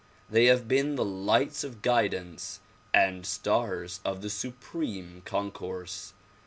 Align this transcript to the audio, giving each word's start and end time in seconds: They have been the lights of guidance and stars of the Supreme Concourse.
They 0.31 0.45
have 0.45 0.67
been 0.67 0.95
the 0.95 1.05
lights 1.05 1.63
of 1.63 1.83
guidance 1.83 2.59
and 2.91 3.23
stars 3.23 3.99
of 4.03 4.23
the 4.23 4.31
Supreme 4.31 5.21
Concourse. 5.25 6.13